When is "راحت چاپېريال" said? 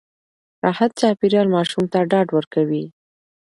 0.65-1.47